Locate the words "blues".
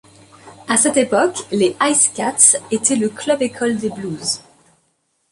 3.91-4.41